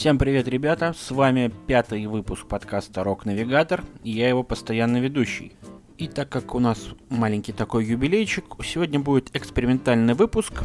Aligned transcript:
Всем 0.00 0.16
привет, 0.16 0.48
ребята! 0.48 0.94
С 0.98 1.10
вами 1.10 1.52
пятый 1.66 2.06
выпуск 2.06 2.46
подкаста 2.46 3.04
«Рок 3.04 3.26
Навигатор» 3.26 3.84
я 4.02 4.30
его 4.30 4.42
постоянный 4.42 4.98
ведущий. 4.98 5.52
И 5.98 6.08
так 6.08 6.30
как 6.30 6.54
у 6.54 6.58
нас 6.58 6.78
маленький 7.10 7.52
такой 7.52 7.84
юбилейчик, 7.84 8.46
сегодня 8.64 8.98
будет 8.98 9.28
экспериментальный 9.36 10.14
выпуск. 10.14 10.64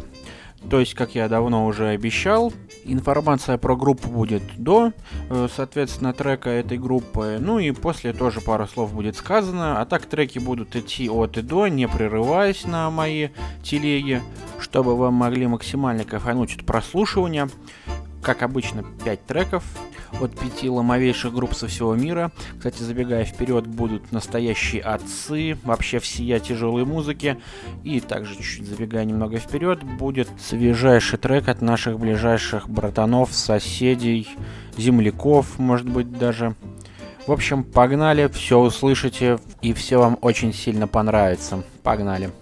То 0.70 0.80
есть, 0.80 0.94
как 0.94 1.14
я 1.14 1.28
давно 1.28 1.66
уже 1.66 1.88
обещал, 1.88 2.50
информация 2.84 3.58
про 3.58 3.76
группу 3.76 4.08
будет 4.08 4.42
до, 4.56 4.94
э, 5.28 5.48
соответственно, 5.54 6.14
трека 6.14 6.48
этой 6.48 6.78
группы. 6.78 7.36
Ну 7.38 7.58
и 7.58 7.72
после 7.72 8.14
тоже 8.14 8.40
пару 8.40 8.66
слов 8.66 8.94
будет 8.94 9.16
сказано. 9.16 9.82
А 9.82 9.84
так 9.84 10.06
треки 10.06 10.38
будут 10.38 10.74
идти 10.76 11.10
от 11.10 11.36
и 11.36 11.42
до, 11.42 11.66
не 11.66 11.86
прерываясь 11.86 12.64
на 12.64 12.88
мои 12.90 13.28
телеги, 13.62 14.22
чтобы 14.58 14.96
вы 14.96 15.10
могли 15.10 15.46
максимально 15.46 16.04
кайфануть 16.04 16.56
от 16.56 16.64
прослушивания 16.64 17.50
как 18.26 18.42
обычно, 18.42 18.82
5 19.04 19.24
треков 19.24 19.62
от 20.20 20.36
пяти 20.36 20.68
ломовейших 20.68 21.32
групп 21.32 21.54
со 21.54 21.68
всего 21.68 21.94
мира. 21.94 22.32
Кстати, 22.56 22.82
забегая 22.82 23.24
вперед, 23.24 23.68
будут 23.68 24.10
настоящие 24.10 24.82
отцы, 24.82 25.56
вообще 25.62 26.00
всея 26.00 26.40
тяжелой 26.40 26.84
музыки. 26.84 27.38
И 27.84 28.00
также 28.00 28.34
чуть-чуть 28.34 28.66
забегая 28.66 29.04
немного 29.04 29.38
вперед, 29.38 29.84
будет 29.84 30.28
свежайший 30.40 31.20
трек 31.20 31.46
от 31.46 31.62
наших 31.62 32.00
ближайших 32.00 32.68
братанов, 32.68 33.32
соседей, 33.32 34.28
земляков, 34.76 35.60
может 35.60 35.88
быть, 35.88 36.10
даже. 36.10 36.56
В 37.28 37.32
общем, 37.32 37.62
погнали, 37.62 38.26
все 38.26 38.58
услышите 38.58 39.38
и 39.62 39.72
все 39.72 39.98
вам 39.98 40.18
очень 40.20 40.52
сильно 40.52 40.88
понравится. 40.88 41.62
Погнали. 41.84 42.32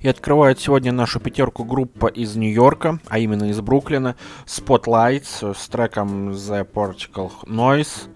И 0.00 0.08
открывает 0.08 0.60
сегодня 0.60 0.92
нашу 0.92 1.20
пятерку 1.20 1.64
группа 1.64 2.06
из 2.06 2.36
Нью-Йорка, 2.36 3.00
а 3.08 3.18
именно 3.18 3.50
из 3.50 3.60
Бруклина, 3.60 4.16
Spotlights 4.46 5.54
с 5.54 5.68
треком 5.68 6.30
The 6.30 6.64
Particle 6.70 7.32
Noise 7.46 8.08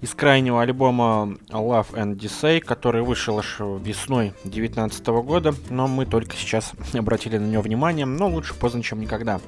из 0.00 0.14
крайнего 0.14 0.62
альбома 0.62 1.36
Love 1.50 1.92
and 1.92 2.16
Decay, 2.16 2.60
который 2.60 3.02
вышел 3.02 3.38
аж 3.38 3.56
весной 3.60 4.32
2019 4.44 5.06
года, 5.24 5.54
но 5.68 5.86
мы 5.86 6.06
только 6.06 6.36
сейчас 6.36 6.72
обратили 6.94 7.38
на 7.38 7.46
него 7.46 7.62
внимание, 7.62 8.06
но 8.06 8.28
лучше 8.28 8.54
поздно, 8.54 8.82
чем 8.82 9.00
никогда. 9.00 9.40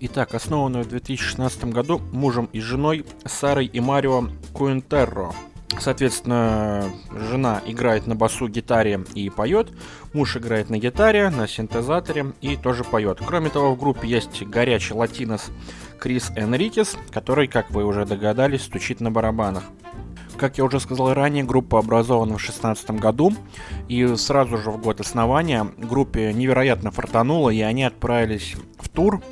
Итак, 0.00 0.34
основанную 0.34 0.84
в 0.84 0.88
2016 0.88 1.66
году 1.66 2.00
мужем 2.12 2.48
и 2.52 2.60
женой 2.60 3.04
Сарой 3.24 3.66
и 3.66 3.80
Марио 3.80 4.28
Куинтерро. 4.52 5.32
Соответственно, 5.80 6.90
жена 7.10 7.60
играет 7.66 8.06
на 8.06 8.14
басу, 8.14 8.48
гитаре 8.48 9.04
и 9.14 9.30
поет. 9.30 9.72
Муж 10.12 10.36
играет 10.36 10.70
на 10.70 10.78
гитаре, 10.78 11.28
на 11.30 11.48
синтезаторе 11.48 12.32
и 12.40 12.56
тоже 12.56 12.84
поет. 12.84 13.20
Кроме 13.24 13.50
того, 13.50 13.74
в 13.74 13.78
группе 13.78 14.06
есть 14.06 14.42
горячий 14.42 14.94
латинос 14.94 15.50
Крис 15.98 16.30
Энрикес, 16.36 16.96
который, 17.10 17.48
как 17.48 17.70
вы 17.70 17.84
уже 17.84 18.04
догадались, 18.04 18.62
стучит 18.62 19.00
на 19.00 19.10
барабанах. 19.10 19.64
Как 20.36 20.58
я 20.58 20.64
уже 20.64 20.80
сказал 20.80 21.14
ранее, 21.14 21.44
группа 21.44 21.78
образована 21.78 22.34
в 22.34 22.38
2016 22.38 22.90
году, 22.92 23.32
и 23.88 24.06
сразу 24.16 24.58
же 24.58 24.70
в 24.70 24.80
год 24.80 25.00
основания 25.00 25.66
группе 25.76 26.32
невероятно 26.32 26.90
фартануло, 26.90 27.50
и 27.50 27.60
они 27.60 27.84
отправились 27.84 28.56
в 28.78 28.88
тур 28.88 29.22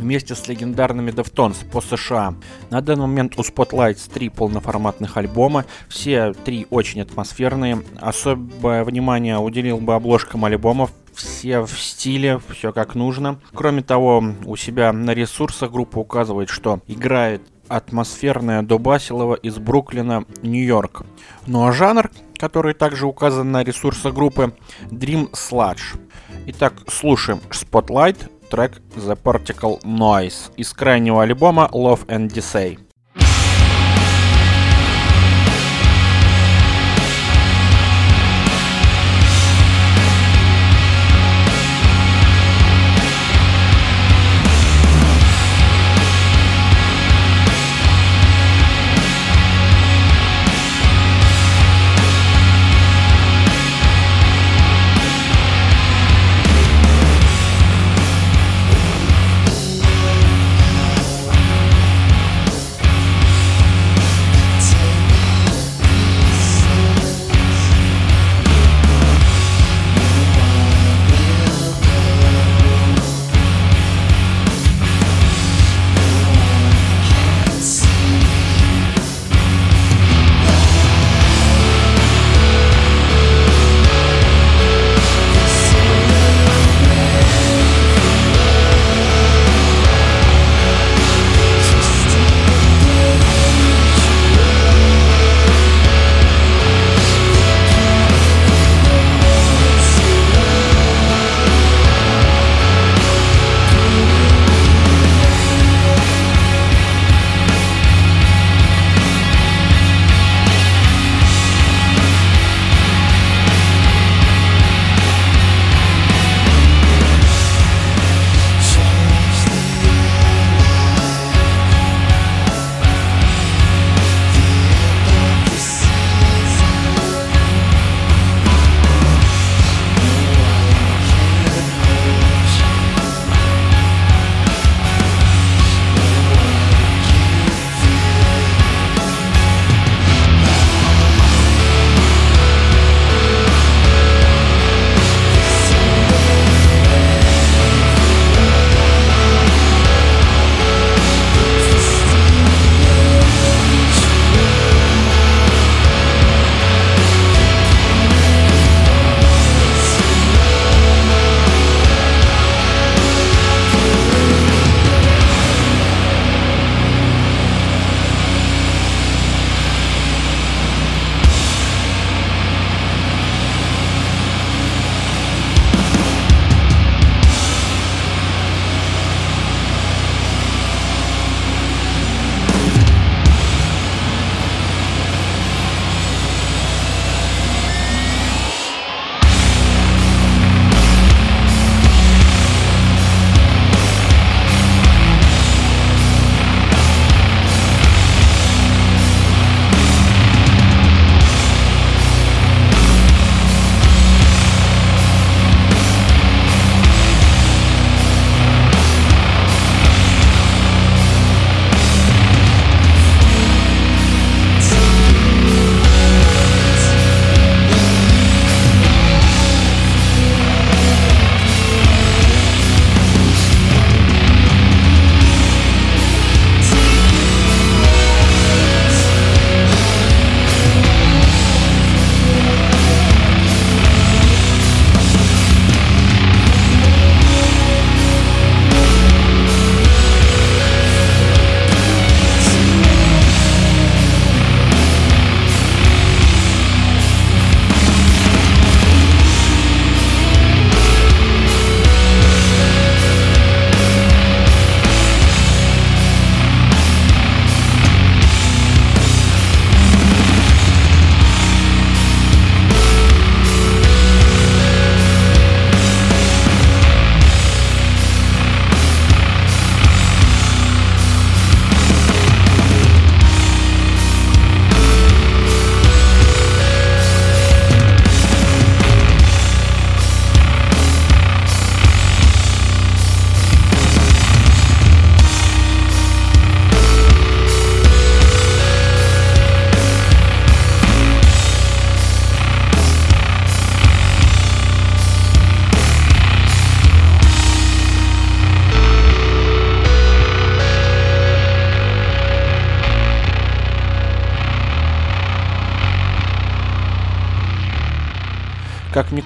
вместе 0.00 0.34
с 0.34 0.48
легендарными 0.48 1.10
Deftones 1.10 1.64
по 1.70 1.80
США. 1.80 2.34
На 2.70 2.80
данный 2.80 3.02
момент 3.02 3.38
у 3.38 3.42
Spotlights 3.42 4.10
три 4.12 4.28
полноформатных 4.28 5.16
альбома, 5.16 5.64
все 5.88 6.32
три 6.32 6.66
очень 6.70 7.00
атмосферные. 7.02 7.82
Особое 8.00 8.84
внимание 8.84 9.38
уделил 9.38 9.78
бы 9.78 9.94
обложкам 9.94 10.44
альбомов, 10.44 10.90
все 11.14 11.60
в 11.60 11.78
стиле, 11.78 12.40
все 12.48 12.72
как 12.72 12.94
нужно. 12.94 13.38
Кроме 13.54 13.82
того, 13.82 14.24
у 14.44 14.56
себя 14.56 14.92
на 14.92 15.12
ресурсах 15.12 15.70
группа 15.70 15.98
указывает, 15.98 16.48
что 16.48 16.80
играет 16.86 17.42
атмосферная 17.68 18.62
Дубасилова 18.62 19.34
из 19.34 19.58
Бруклина, 19.58 20.24
Нью-Йорк. 20.42 21.02
Ну 21.46 21.66
а 21.66 21.72
жанр, 21.72 22.10
который 22.36 22.74
также 22.74 23.06
указан 23.06 23.52
на 23.52 23.62
ресурсах 23.62 24.12
группы, 24.12 24.54
Dream 24.90 25.30
Sludge. 25.30 26.00
Итак, 26.46 26.74
слушаем 26.88 27.40
Spotlight, 27.50 28.28
трек 28.50 28.82
The 28.96 29.16
Particle 29.22 29.80
Noise 29.82 30.52
из 30.56 30.72
крайнего 30.72 31.22
альбома 31.22 31.70
Love 31.72 32.04
and 32.06 32.28
Decay. 32.28 32.78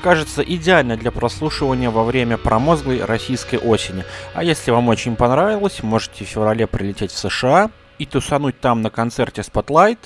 Кажется, 0.05 0.43
идеально 0.43 0.99
для 0.99 1.11
прослушивания 1.11 1.89
во 1.89 2.05
время 2.05 2.37
промозглой 2.37 3.03
российской 3.03 3.57
осени. 3.57 4.05
А 4.35 4.45
если 4.45 4.71
вам 4.71 4.89
очень 4.89 5.17
понравилось, 5.17 5.83
можете 5.83 6.27
в 6.27 6.29
феврале 6.29 6.67
прилететь 6.67 7.11
в 7.11 7.17
США 7.17 7.71
и 7.97 8.05
тусануть 8.05 8.61
там 8.61 8.83
на 8.83 8.91
концерте 8.91 9.41
Spotlight 9.41 9.97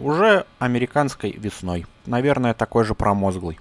уже 0.00 0.46
американской 0.58 1.30
весной. 1.30 1.86
Наверное, 2.06 2.54
такой 2.54 2.84
же 2.84 2.96
промозглый. 2.96 3.60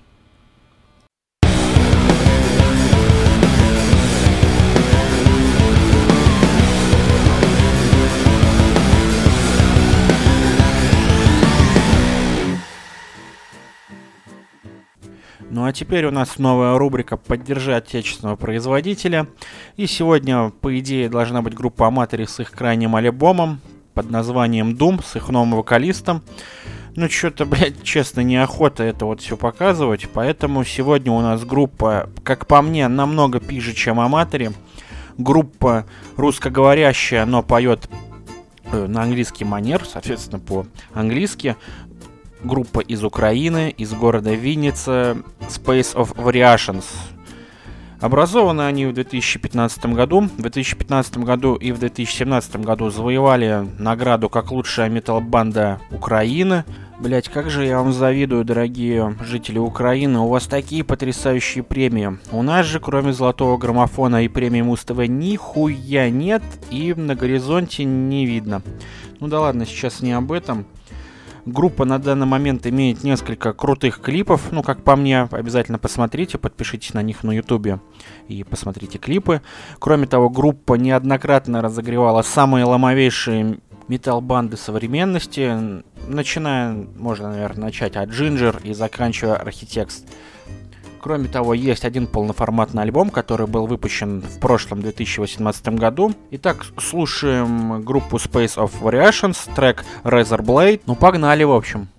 Ну 15.56 15.64
а 15.64 15.72
теперь 15.72 16.06
у 16.06 16.12
нас 16.12 16.38
новая 16.38 16.78
рубрика 16.78 17.16
«Поддержи 17.16 17.74
отечественного 17.74 18.36
производителя». 18.36 19.26
И 19.78 19.88
сегодня, 19.88 20.50
по 20.50 20.78
идее, 20.78 21.08
должна 21.08 21.42
быть 21.42 21.54
группа 21.54 21.88
Аматори 21.88 22.26
с 22.26 22.42
их 22.42 22.52
крайним 22.52 22.94
альбомом 22.98 23.62
под 23.94 24.10
названием 24.10 24.72
Doom, 24.72 25.02
с 25.02 25.16
их 25.16 25.30
новым 25.30 25.56
вокалистом. 25.56 26.24
Ну, 26.98 27.10
что-то, 27.10 27.46
блядь, 27.46 27.82
честно, 27.84 28.20
неохота 28.20 28.84
это 28.84 29.06
вот 29.06 29.22
все 29.22 29.38
показывать. 29.38 30.10
Поэтому 30.14 30.66
сегодня 30.66 31.14
у 31.14 31.22
нас 31.22 31.46
группа, 31.46 32.10
как 32.24 32.48
по 32.48 32.62
мне, 32.62 32.90
намного 32.90 33.40
пиже, 33.40 33.72
чем 33.74 34.02
Аматори. 34.02 34.52
Группа 35.18 35.86
русскоговорящая, 36.18 37.26
но 37.26 37.44
поет 37.44 37.90
э, 38.74 38.88
на 38.88 39.04
английский 39.04 39.46
манер, 39.46 39.86
соответственно, 39.86 40.40
по-английски 40.40 41.56
группа 42.46 42.80
из 42.80 43.04
Украины, 43.04 43.74
из 43.76 43.94
города 43.94 44.34
Винница, 44.34 45.18
Space 45.50 45.96
of 45.96 46.16
Variations. 46.16 46.86
Образованы 48.00 48.62
они 48.62 48.86
в 48.86 48.94
2015 48.94 49.88
году. 49.88 50.22
В 50.22 50.42
2015 50.42 51.18
году 51.20 51.56
и 51.56 51.72
в 51.72 51.80
2017 51.80 52.58
году 52.58 52.90
завоевали 52.90 53.68
награду 53.80 54.30
как 54.30 54.52
лучшая 54.52 54.90
метал-банда 54.90 55.80
Украины. 55.92 56.66
Блять, 57.00 57.28
как 57.28 57.50
же 57.50 57.66
я 57.66 57.80
вам 57.80 57.92
завидую, 57.92 58.46
дорогие 58.46 59.18
жители 59.22 59.58
Украины, 59.58 60.20
у 60.20 60.28
вас 60.28 60.46
такие 60.46 60.84
потрясающие 60.84 61.64
премии. 61.64 62.18
У 62.32 62.42
нас 62.42 62.66
же, 62.66 62.80
кроме 62.80 63.12
золотого 63.12 63.58
граммофона 63.58 64.24
и 64.24 64.30
премии 64.30 64.62
Муз-ТВ, 64.62 65.08
нихуя 65.08 66.10
нет 66.10 66.44
и 66.70 66.94
на 66.94 67.16
горизонте 67.16 67.84
не 67.84 68.26
видно. 68.26 68.62
Ну 69.20 69.28
да 69.28 69.42
ладно, 69.42 69.66
сейчас 69.66 70.02
не 70.02 70.14
об 70.14 70.32
этом. 70.32 70.66
Группа 71.46 71.86
на 71.86 72.00
данный 72.00 72.26
момент 72.26 72.66
имеет 72.66 73.04
несколько 73.04 73.54
крутых 73.54 74.02
клипов. 74.02 74.52
Ну, 74.52 74.64
как 74.64 74.84
по 74.84 74.96
мне, 74.96 75.22
обязательно 75.30 75.78
посмотрите, 75.78 76.40
подпишитесь 76.40 76.96
на 76.96 77.04
них 77.04 77.24
на 77.24 77.32
ютубе 77.32 77.80
и 78.28 78.44
посмотрите 78.44 78.98
клипы. 78.98 79.42
Кроме 79.78 80.08
того, 80.08 80.30
группа 80.30 80.74
неоднократно 80.74 81.62
разогревала 81.62 82.24
самые 82.24 82.66
ломовейшие 82.66 83.60
метал-банды 83.88 84.58
современности, 84.58 85.84
начиная, 86.08 86.74
можно, 86.98 87.30
наверное, 87.30 87.66
начать 87.66 87.96
от 87.96 88.10
Ginger 88.10 88.60
и 88.64 88.74
заканчивая 88.74 89.38
Architects. 89.38 90.04
Кроме 91.06 91.28
того, 91.28 91.54
есть 91.54 91.86
один 91.86 92.08
полноформатный 92.08 92.82
альбом, 92.82 93.12
который 93.12 93.46
был 93.46 93.68
выпущен 93.68 94.22
в 94.22 94.40
прошлом 94.40 94.82
2018 94.82 95.68
году. 95.76 96.16
Итак, 96.32 96.66
слушаем 96.80 97.84
группу 97.84 98.18
Space 98.18 98.58
of 98.58 98.72
Variations, 98.82 99.38
трек 99.56 99.86
Razor 100.04 100.40
Blade. 100.40 100.82
Ну, 100.88 100.96
погнали, 100.96 101.44
в 101.44 101.52
общем. 101.52 101.90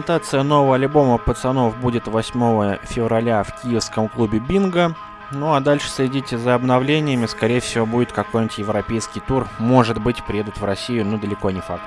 Презентация 0.00 0.42
нового 0.42 0.76
альбома 0.76 1.18
пацанов 1.18 1.76
будет 1.76 2.08
8 2.08 2.78
февраля 2.84 3.42
в 3.42 3.60
киевском 3.60 4.08
клубе 4.08 4.38
Бинго. 4.38 4.94
Ну 5.30 5.52
а 5.52 5.60
дальше 5.60 5.90
следите 5.90 6.38
за 6.38 6.54
обновлениями. 6.54 7.26
Скорее 7.26 7.60
всего, 7.60 7.84
будет 7.84 8.10
какой-нибудь 8.10 8.56
европейский 8.56 9.20
тур. 9.20 9.46
Может 9.58 10.00
быть, 10.00 10.24
приедут 10.24 10.56
в 10.56 10.64
Россию, 10.64 11.04
но 11.04 11.18
далеко 11.18 11.50
не 11.50 11.60
факт. 11.60 11.84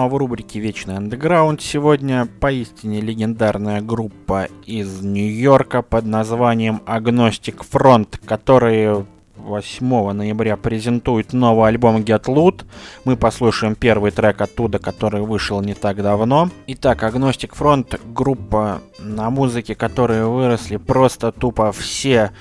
А 0.00 0.08
в 0.08 0.16
рубрике 0.16 0.60
«Вечный 0.60 0.96
андеграунд» 0.96 1.60
сегодня 1.60 2.26
поистине 2.40 3.00
легендарная 3.00 3.82
группа 3.82 4.48
из 4.64 5.02
Нью-Йорка 5.02 5.82
под 5.82 6.06
названием 6.06 6.80
Agnostic 6.86 7.62
Front, 7.70 8.18
которые 8.24 9.04
8 9.36 10.12
ноября 10.12 10.56
презентуют 10.56 11.32
новый 11.32 11.68
альбом 11.68 11.98
Get 11.98 12.24
Loot. 12.24 12.64
Мы 13.04 13.16
послушаем 13.16 13.74
первый 13.74 14.10
трек 14.10 14.40
оттуда, 14.40 14.78
который 14.78 15.20
вышел 15.20 15.60
не 15.60 15.74
так 15.74 16.02
давно. 16.02 16.48
Итак, 16.66 17.02
Agnostic 17.02 17.52
Front— 17.58 18.00
группа 18.14 18.80
на 18.98 19.28
музыке, 19.28 19.74
которые 19.74 20.26
выросли 20.26 20.76
просто 20.76 21.30
тупо 21.30 21.72
все 21.72 22.32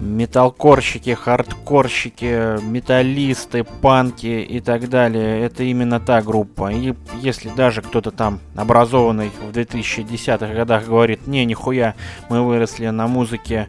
металкорщики, 0.00 1.14
хардкорщики, 1.14 2.60
металлисты, 2.62 3.64
панки 3.64 4.42
и 4.42 4.60
так 4.60 4.88
далее. 4.88 5.42
Это 5.42 5.62
именно 5.62 6.00
та 6.00 6.22
группа. 6.22 6.72
И 6.72 6.94
если 7.20 7.50
даже 7.50 7.82
кто-то 7.82 8.10
там 8.10 8.40
образованный 8.56 9.30
в 9.30 9.56
2010-х 9.56 10.54
годах 10.54 10.86
говорит, 10.86 11.26
не, 11.26 11.44
нихуя, 11.44 11.94
мы 12.28 12.42
выросли 12.42 12.88
на 12.88 13.06
музыке 13.06 13.68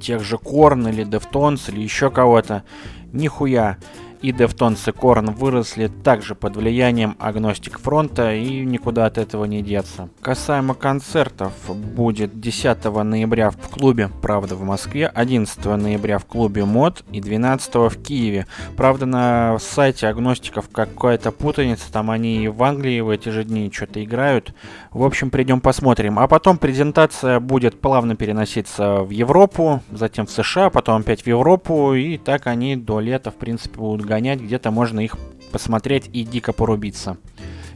тех 0.00 0.22
же 0.22 0.36
Корн 0.38 0.88
или 0.88 1.06
Deftones 1.06 1.72
или 1.72 1.80
еще 1.80 2.10
кого-то, 2.10 2.64
нихуя 3.12 3.78
и 4.22 4.30
Deftones 4.30 4.88
и 4.88 4.92
Korn 4.92 5.34
выросли 5.34 5.88
также 5.88 6.34
под 6.34 6.56
влиянием 6.56 7.16
Агностик 7.18 7.80
Фронта 7.80 8.32
и 8.32 8.64
никуда 8.64 9.06
от 9.06 9.18
этого 9.18 9.44
не 9.44 9.62
деться. 9.62 10.08
Касаемо 10.20 10.74
концертов, 10.74 11.52
будет 11.68 12.40
10 12.40 12.84
ноября 12.84 13.50
в 13.50 13.56
клубе 13.56 14.10
«Правда» 14.22 14.54
в 14.54 14.62
Москве, 14.62 15.08
11 15.08 15.64
ноября 15.64 16.18
в 16.18 16.26
клубе 16.26 16.64
МОД 16.64 17.04
и 17.10 17.20
12 17.20 17.74
в 17.74 18.02
Киеве. 18.02 18.46
Правда, 18.76 19.06
на 19.06 19.58
сайте 19.58 20.06
Агностиков 20.06 20.68
какая-то 20.68 21.32
путаница, 21.32 21.92
там 21.92 22.10
они 22.10 22.44
и 22.44 22.48
в 22.48 22.62
Англии 22.62 23.00
в 23.00 23.10
эти 23.10 23.28
же 23.30 23.44
дни 23.44 23.70
что-то 23.72 24.02
играют. 24.02 24.54
В 24.92 25.04
общем, 25.04 25.30
придем 25.30 25.60
посмотрим. 25.60 26.18
А 26.18 26.28
потом 26.28 26.58
презентация 26.58 27.40
будет 27.40 27.80
плавно 27.80 28.14
переноситься 28.14 29.02
в 29.02 29.10
Европу, 29.10 29.82
затем 29.90 30.26
в 30.26 30.30
США, 30.30 30.70
потом 30.70 31.00
опять 31.00 31.22
в 31.22 31.26
Европу, 31.26 31.94
и 31.94 32.18
так 32.18 32.46
они 32.46 32.76
до 32.76 33.00
лета, 33.00 33.30
в 33.30 33.34
принципе, 33.34 33.78
будут 33.78 34.11
гонять, 34.12 34.40
где-то 34.40 34.70
можно 34.70 35.00
их 35.00 35.16
посмотреть 35.52 36.10
и 36.12 36.22
дико 36.24 36.52
порубиться. 36.52 37.16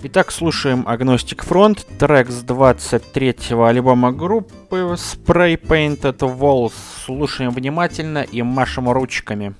Итак, 0.02 0.30
слушаем 0.30 0.86
Agnostic 0.86 1.42
Front, 1.48 1.86
трек 1.98 2.28
с 2.28 2.44
23-го 2.44 3.64
альбома 3.64 4.12
группы 4.12 4.76
Spray 4.96 5.58
Painted 5.58 6.18
Walls. 6.18 6.74
Слушаем 7.06 7.52
внимательно 7.52 8.18
и 8.22 8.42
машем 8.42 8.90
ручками. 8.90 9.54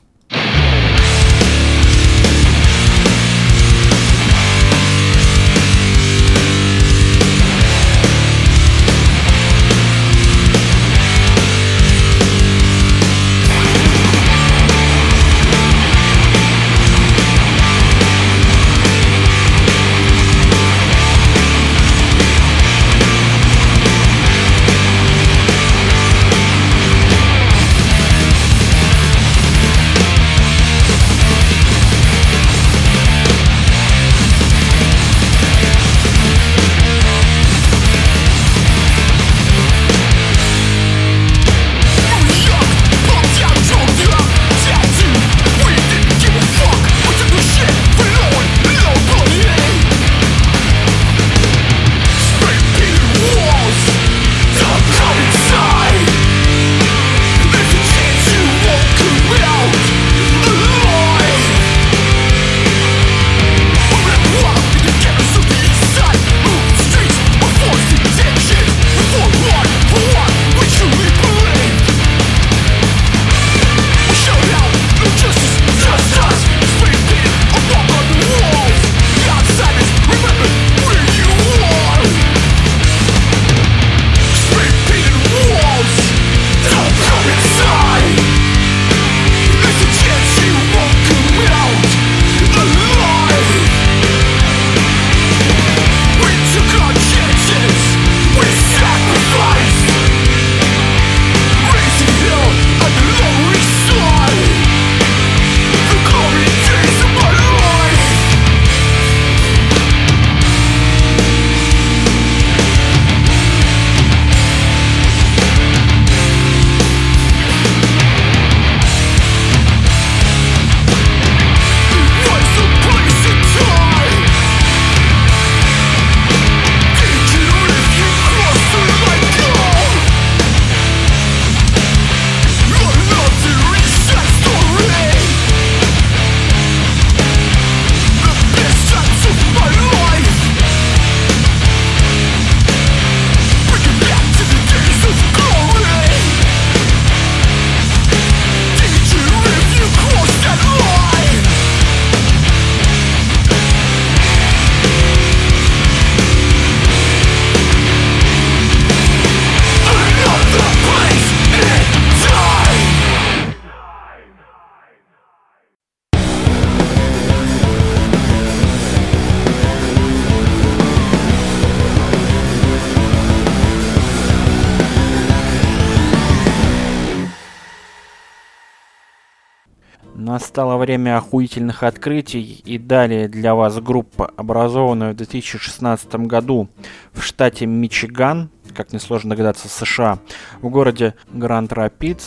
Настало 180.56 180.78
время 180.78 181.18
охуительных 181.18 181.82
открытий 181.82 182.62
и 182.64 182.78
далее 182.78 183.28
для 183.28 183.54
вас 183.54 183.78
группа, 183.78 184.32
образованная 184.38 185.12
в 185.12 185.16
2016 185.16 186.14
году 186.14 186.70
в 187.12 187.20
штате 187.20 187.66
Мичиган, 187.66 188.48
как 188.74 188.94
несложно 188.94 189.28
догадаться, 189.28 189.68
США, 189.68 190.18
в 190.62 190.70
городе 190.70 191.14
Гранд 191.30 191.74
Рапидс, 191.74 192.24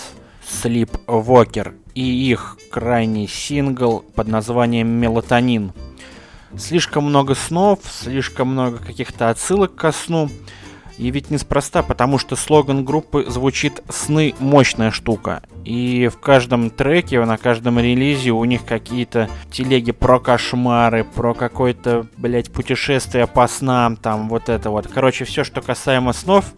Sleepwalker 0.47 1.73
и 1.95 2.03
их 2.03 2.59
крайний 2.69 3.27
сингл 3.27 4.05
под 4.13 4.27
названием 4.27 4.89
«Мелатонин». 4.89 5.73
Слишком 6.55 7.05
много 7.05 7.33
снов, 7.33 7.79
слишком 7.89 8.49
много 8.49 8.77
каких-то 8.77 9.31
отсылок 9.31 9.73
ко 9.73 9.91
сну– 9.91 10.29
и 10.99 11.11
ведь 11.11 11.31
неспроста, 11.31 11.81
потому 11.81 12.17
что 12.17 12.35
слоган 12.35 12.83
группы 12.83 13.25
звучит 13.27 13.81
«Сны– 13.87 14.35
мощная 14.39 14.91
штука». 14.91 15.41
И 15.63 16.09
в 16.09 16.19
каждом 16.19 16.69
треке, 16.69 17.23
на 17.23 17.37
каждом 17.37 17.79
релизе 17.79 18.31
у 18.31 18.43
них 18.43 18.65
какие-то 18.65 19.29
телеги 19.49 19.93
про 19.93 20.19
кошмары, 20.19 21.05
про 21.05 21.33
какое-то, 21.33 22.05
блядь, 22.17 22.51
путешествие 22.51 23.27
по 23.27 23.47
снам, 23.47 23.95
там 23.95 24.27
вот 24.27 24.49
это 24.49 24.69
вот. 24.69 24.87
Короче, 24.87 25.23
все, 25.23 25.45
что 25.45 25.61
касаемо 25.61 26.11
снов, 26.11 26.53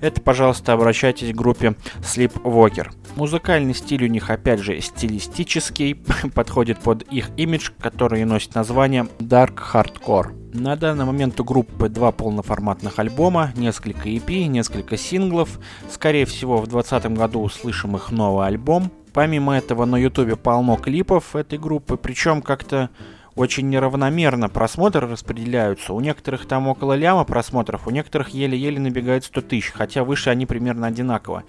это, 0.00 0.22
пожалуйста, 0.22 0.72
обращайтесь 0.72 1.32
к 1.32 1.36
группе 1.36 1.74
Sleepwalker. 2.00 2.90
Музыкальный 3.16 3.74
стиль 3.74 4.04
у 4.04 4.08
них, 4.08 4.30
опять 4.30 4.60
же, 4.60 4.80
стилистический, 4.80 5.94
подходит 6.34 6.78
под 6.78 7.02
их 7.02 7.28
имидж, 7.36 7.70
который 7.78 8.24
носит 8.24 8.54
название 8.54 9.06
Dark 9.18 9.58
Hardcore. 9.72 10.41
На 10.54 10.76
данный 10.76 11.06
момент 11.06 11.40
у 11.40 11.44
группы 11.44 11.88
два 11.88 12.12
полноформатных 12.12 12.98
альбома, 12.98 13.52
несколько 13.56 14.10
EP, 14.10 14.44
несколько 14.44 14.98
синглов. 14.98 15.58
Скорее 15.90 16.26
всего, 16.26 16.58
в 16.58 16.66
2020 16.66 17.16
году 17.16 17.40
услышим 17.40 17.96
их 17.96 18.10
новый 18.10 18.46
альбом. 18.46 18.92
Помимо 19.14 19.56
этого, 19.56 19.86
на 19.86 19.96
ютубе 19.96 20.36
полно 20.36 20.76
клипов 20.76 21.34
этой 21.36 21.58
группы, 21.58 21.96
причем 21.96 22.42
как-то 22.42 22.90
очень 23.34 23.70
неравномерно 23.70 24.50
просмотры 24.50 25.08
распределяются. 25.08 25.94
У 25.94 26.00
некоторых 26.00 26.46
там 26.46 26.68
около 26.68 26.92
ляма 26.92 27.24
просмотров, 27.24 27.86
у 27.86 27.90
некоторых 27.90 28.28
еле-еле 28.30 28.78
набегает 28.78 29.24
100 29.24 29.40
тысяч, 29.40 29.70
хотя 29.70 30.04
выше 30.04 30.28
они 30.28 30.44
примерно 30.44 30.86
одинаково. 30.86 31.44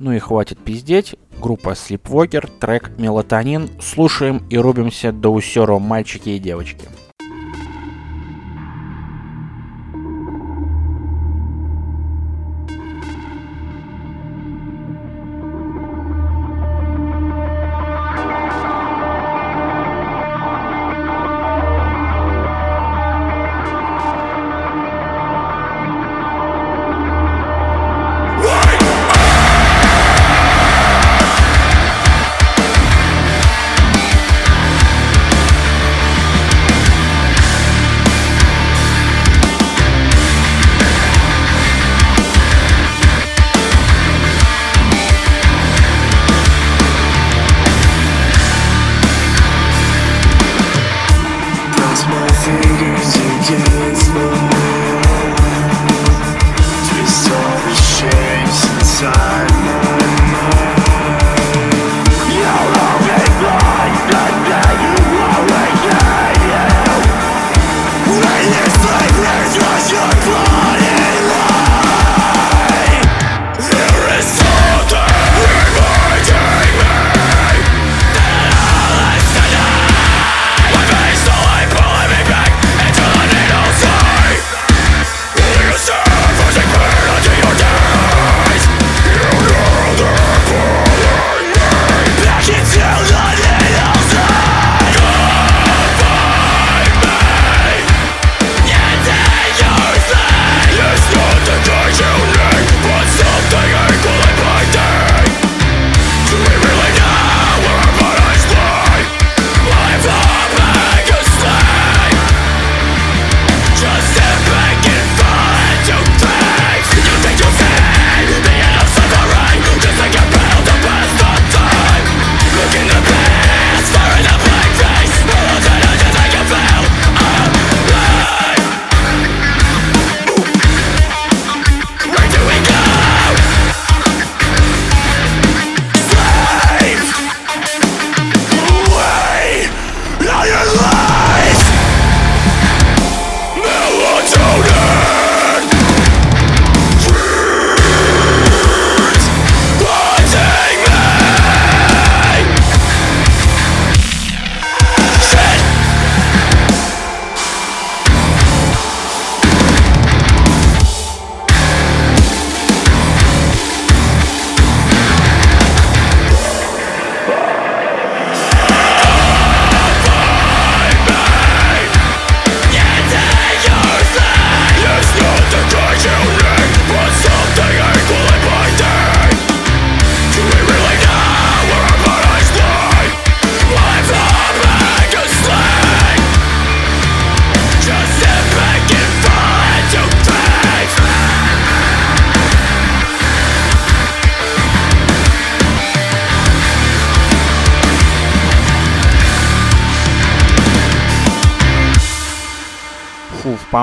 Ну 0.00 0.12
и 0.12 0.18
хватит 0.18 0.58
пиздеть. 0.58 1.14
Группа 1.40 1.70
Sleepwalker, 1.70 2.50
трек 2.58 2.98
«Мелатонин». 2.98 3.70
Слушаем 3.80 4.42
и 4.50 4.58
рубимся 4.58 5.12
до 5.12 5.32
усера, 5.32 5.78
мальчики 5.78 6.30
и 6.30 6.40
девочки. 6.40 6.88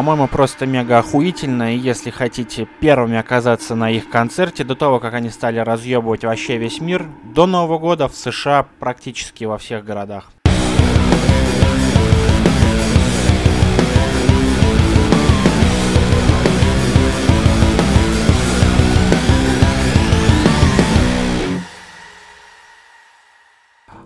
По-моему, 0.01 0.27
просто 0.27 0.65
мега 0.65 0.97
охуительно, 0.97 1.75
и 1.75 1.77
если 1.77 2.09
хотите 2.09 2.67
первыми 2.79 3.19
оказаться 3.19 3.75
на 3.75 3.91
их 3.91 4.09
концерте, 4.09 4.63
до 4.63 4.73
того, 4.73 4.99
как 4.99 5.13
они 5.13 5.29
стали 5.29 5.59
разъебывать 5.59 6.23
вообще 6.23 6.57
весь 6.57 6.81
мир, 6.81 7.05
до 7.23 7.45
Нового 7.45 7.77
года 7.77 8.07
в 8.07 8.15
США 8.15 8.65
практически 8.79 9.43
во 9.43 9.59
всех 9.59 9.85
городах. 9.85 10.31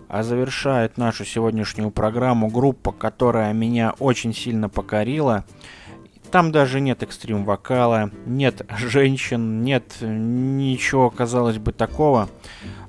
А 0.08 0.22
завершает 0.22 0.98
нашу 0.98 1.24
сегодняшнюю 1.24 1.90
программу 1.90 2.48
группа, 2.48 2.92
которая 2.92 3.52
меня 3.52 3.92
очень 3.98 4.32
сильно 4.34 4.68
покорила. 4.68 5.44
Там 6.36 6.52
даже 6.52 6.82
нет 6.82 7.02
экстрим 7.02 7.46
вокала, 7.46 8.10
нет 8.26 8.60
женщин, 8.76 9.62
нет 9.62 9.94
ничего, 10.02 11.08
казалось 11.08 11.56
бы, 11.56 11.72
такого. 11.72 12.28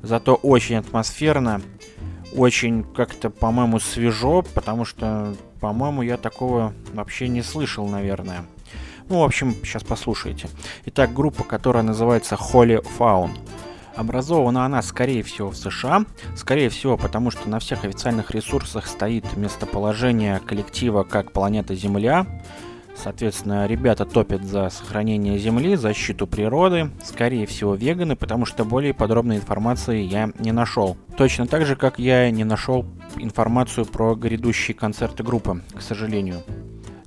Зато 0.02 0.36
очень 0.36 0.76
атмосферно, 0.76 1.62
очень 2.36 2.84
как-то, 2.84 3.30
по-моему, 3.30 3.80
свежо, 3.80 4.42
потому 4.54 4.84
что, 4.84 5.34
по-моему, 5.62 6.02
я 6.02 6.18
такого 6.18 6.74
вообще 6.92 7.30
не 7.30 7.42
слышал, 7.42 7.88
наверное. 7.88 8.44
Ну, 9.08 9.22
в 9.22 9.24
общем, 9.24 9.54
сейчас 9.64 9.82
послушайте. 9.82 10.50
Итак, 10.84 11.14
группа, 11.14 11.46
которая 11.46 11.84
называется 11.84 12.36
Holy 12.36 12.86
Faun. 13.00 13.30
Образована 13.96 14.66
она, 14.66 14.82
скорее 14.82 15.24
всего, 15.24 15.52
в 15.52 15.56
США. 15.56 16.04
Скорее 16.36 16.68
всего, 16.68 16.98
потому 16.98 17.32
что 17.32 17.48
на 17.48 17.60
всех 17.60 17.86
официальных 17.86 18.32
ресурсах 18.32 18.88
стоит 18.88 19.38
местоположение 19.38 20.42
коллектива 20.42 21.04
как 21.04 21.32
планета 21.32 21.76
Земля. 21.76 22.28
Соответственно, 23.02 23.68
ребята 23.68 24.06
топят 24.06 24.44
за 24.44 24.70
сохранение 24.70 25.38
Земли, 25.38 25.76
защиту 25.76 26.26
природы. 26.26 26.90
Скорее 27.04 27.46
всего, 27.46 27.76
веганы, 27.76 28.16
потому 28.16 28.46
что 28.46 28.66
более 28.66 28.94
подробной 28.94 29.38
информации 29.38 30.02
я 30.02 30.32
не 30.40 30.52
нашел. 30.52 30.98
Точно 31.16 31.46
так 31.46 31.66
же, 31.66 31.76
как 31.76 32.00
я 32.00 32.32
не 32.32 32.44
нашел 32.44 32.86
информацию 33.18 33.86
про 33.86 34.16
грядущие 34.16 34.76
концерты 34.76 35.24
группы, 35.24 35.62
к 35.76 35.82
сожалению. 35.82 36.42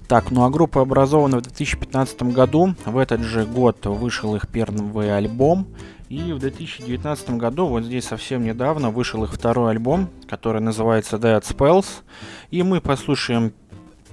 Так, 0.07 0.31
ну 0.31 0.45
а 0.45 0.51
группа 0.51 0.81
образована 0.81 1.39
в 1.39 1.43
2015 1.43 2.23
году. 2.25 2.75
В 2.85 2.99
этот 2.99 3.21
же 3.21 3.45
год 3.45 3.87
вышел 3.87 4.35
их 4.35 4.49
первый 4.49 5.17
альбом. 5.17 5.69
И 6.09 6.33
в 6.33 6.41
2019 6.41 7.31
году, 7.31 7.67
вот 7.67 7.85
здесь 7.85 8.07
совсем 8.07 8.43
недавно, 8.43 8.91
вышел 8.91 9.23
их 9.23 9.33
второй 9.33 9.71
альбом, 9.71 10.11
который 10.29 10.61
называется 10.61 11.17
Dead 11.17 11.41
Spells. 11.43 11.87
И 12.51 12.65
мы 12.65 12.81
послушаем 12.81 13.53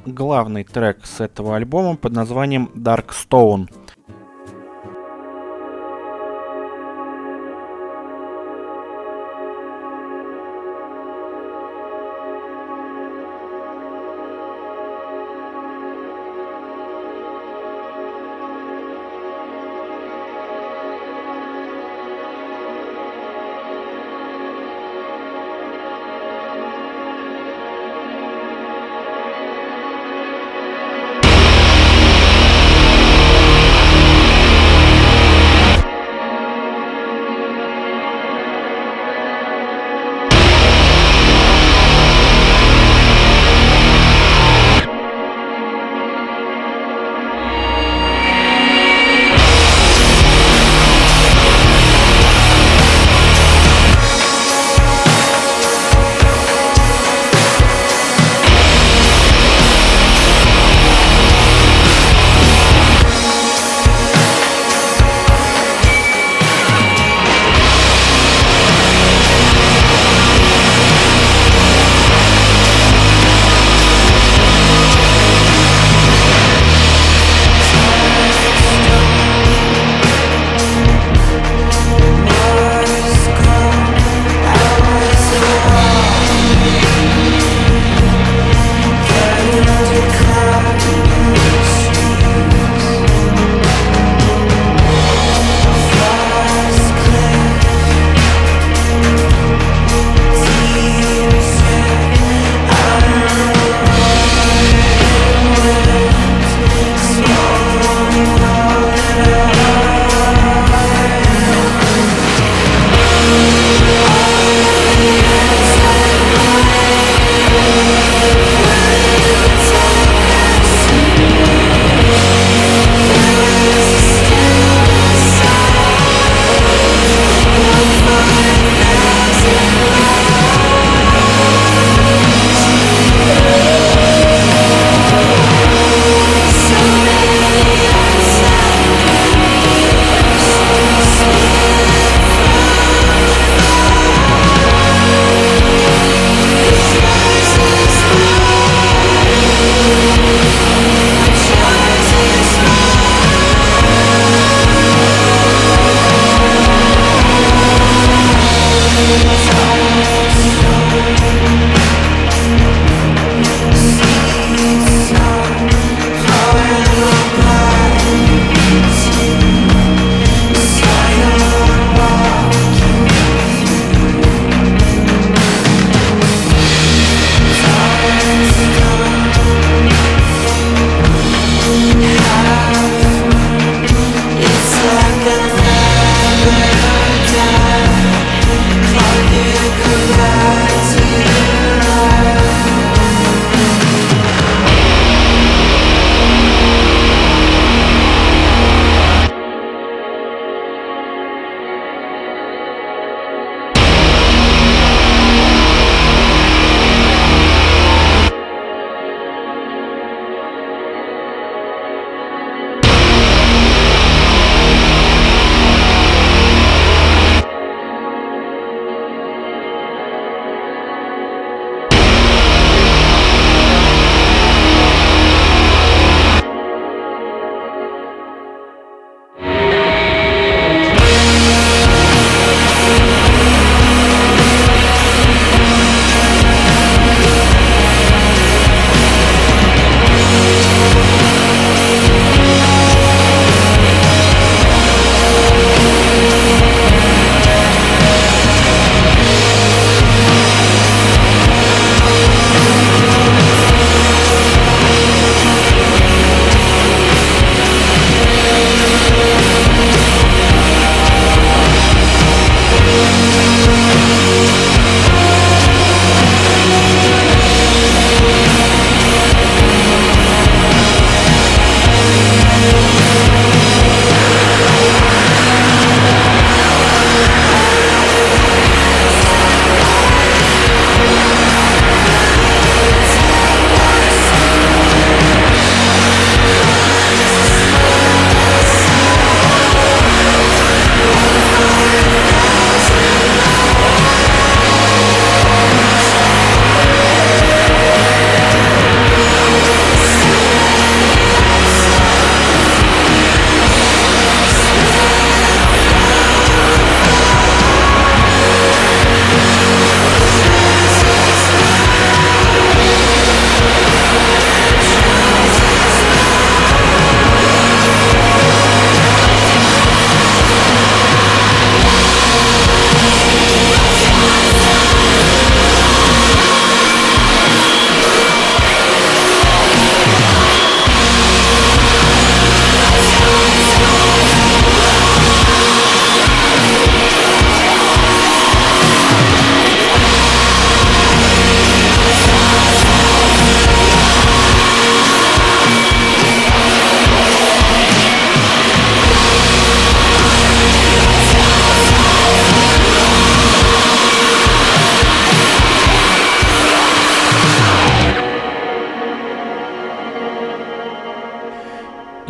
главный 0.05 0.63
трек 0.63 1.05
с 1.05 1.21
этого 1.21 1.55
альбома 1.55 1.95
под 1.95 2.13
названием 2.13 2.69
Dark 2.75 3.09
Stone. 3.09 3.69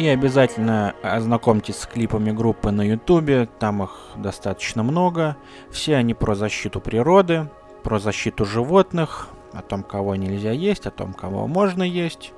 Обязательно 0.09 0.95
ознакомьтесь 1.01 1.77
с 1.77 1.85
клипами 1.85 2.31
группы 2.31 2.71
на 2.71 2.81
ютубе, 2.81 3.47
там 3.59 3.83
их 3.83 3.91
достаточно 4.15 4.83
много. 4.83 5.37
Все 5.69 5.95
они 5.95 6.13
про 6.13 6.35
защиту 6.35 6.79
природы, 6.79 7.49
про 7.83 7.99
защиту 7.99 8.45
животных, 8.45 9.29
о 9.53 9.61
том, 9.61 9.83
кого 9.83 10.15
нельзя 10.15 10.51
есть, 10.51 10.85
о 10.85 10.91
том, 10.91 11.13
кого 11.13 11.47
можно 11.47 11.83
есть. 11.83 12.33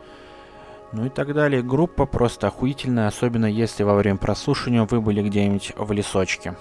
Ну 0.91 1.05
и 1.05 1.09
так 1.09 1.33
далее. 1.33 1.61
Группа 1.61 2.05
просто 2.05 2.47
охуительная, 2.47 3.07
особенно 3.07 3.45
если 3.45 3.83
во 3.83 3.95
время 3.95 4.17
прослушивания 4.17 4.83
вы 4.89 5.01
были 5.01 5.21
где-нибудь 5.21 5.73
в 5.77 5.91
лесочке. 5.91 6.55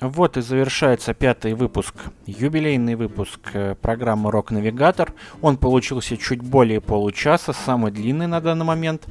Вот 0.00 0.38
и 0.38 0.40
завершается 0.40 1.12
пятый 1.12 1.52
выпуск, 1.52 1.94
юбилейный 2.24 2.94
выпуск 2.94 3.50
э, 3.52 3.74
программы 3.74 4.30
Рок 4.30 4.50
Навигатор. 4.50 5.12
Он 5.42 5.58
получился 5.58 6.16
чуть 6.16 6.40
более 6.40 6.80
получаса, 6.80 7.52
самый 7.52 7.92
длинный 7.92 8.26
на 8.26 8.40
данный 8.40 8.64
момент. 8.64 9.06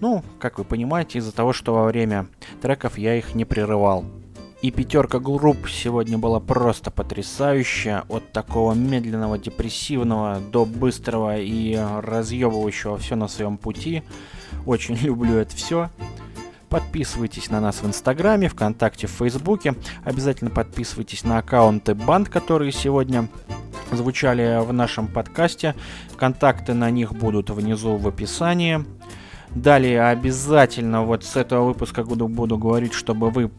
Ну, 0.00 0.24
как 0.38 0.56
вы 0.56 0.64
понимаете, 0.64 1.18
из-за 1.18 1.32
того, 1.32 1.52
что 1.52 1.74
во 1.74 1.84
время 1.84 2.26
треков 2.62 2.96
я 2.96 3.16
их 3.16 3.34
не 3.34 3.44
прерывал. 3.44 4.06
И 4.62 4.70
пятерка 4.70 5.18
групп 5.18 5.68
сегодня 5.68 6.16
была 6.16 6.40
просто 6.40 6.90
потрясающая. 6.90 8.04
От 8.08 8.32
такого 8.32 8.72
медленного, 8.72 9.38
депрессивного 9.38 10.38
до 10.38 10.64
быстрого 10.64 11.36
и 11.38 11.76
разъебывающего 11.76 12.96
все 12.96 13.14
на 13.14 13.28
своем 13.28 13.58
пути. 13.58 14.02
Очень 14.64 14.94
люблю 15.02 15.36
это 15.36 15.54
все. 15.54 15.90
Подписывайтесь 16.70 17.50
на 17.50 17.60
нас 17.60 17.82
в 17.82 17.86
Инстаграме, 17.86 18.48
ВКонтакте, 18.48 19.08
в 19.08 19.10
Фейсбуке. 19.10 19.74
Обязательно 20.04 20.50
подписывайтесь 20.50 21.24
на 21.24 21.38
аккаунты 21.38 21.96
банд, 21.96 22.28
которые 22.28 22.70
сегодня 22.70 23.28
звучали 23.90 24.64
в 24.64 24.72
нашем 24.72 25.08
подкасте. 25.08 25.74
Контакты 26.16 26.72
на 26.74 26.90
них 26.90 27.12
будут 27.12 27.50
внизу 27.50 27.96
в 27.96 28.06
описании. 28.06 28.84
Далее 29.50 30.04
обязательно 30.04 31.02
вот 31.02 31.24
с 31.24 31.36
этого 31.36 31.64
выпуска 31.64 32.04
буду, 32.04 32.28
буду 32.28 32.56
говорить, 32.56 32.92
чтобы 32.92 33.30
вы 33.30 33.50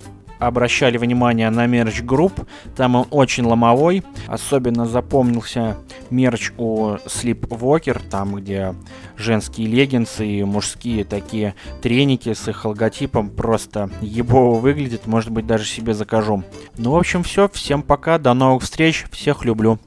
обращали 0.41 0.97
внимание 0.97 1.49
на 1.49 1.67
мерч 1.67 2.01
групп. 2.01 2.41
Там 2.75 2.95
он 2.95 3.07
очень 3.11 3.45
ломовой. 3.45 4.03
Особенно 4.27 4.85
запомнился 4.85 5.77
мерч 6.09 6.51
у 6.57 6.95
Sleepwalker, 7.05 8.01
там 8.09 8.35
где 8.35 8.73
женские 9.17 9.67
леггинсы 9.67 10.27
и 10.27 10.43
мужские 10.43 11.03
такие 11.03 11.55
треники 11.81 12.33
с 12.33 12.47
их 12.47 12.65
логотипом 12.65 13.29
просто 13.29 13.89
ебово 14.01 14.59
выглядит. 14.59 15.07
Может 15.07 15.29
быть 15.29 15.45
даже 15.45 15.65
себе 15.65 15.93
закажу. 15.93 16.43
Ну 16.77 16.91
в 16.91 16.95
общем 16.97 17.23
все. 17.23 17.47
Всем 17.49 17.83
пока. 17.83 18.17
До 18.17 18.33
новых 18.33 18.63
встреч. 18.63 19.05
Всех 19.11 19.45
люблю. 19.45 19.79